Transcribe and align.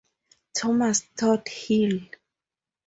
Thomas 0.57 1.03
Tothill. 1.15 2.09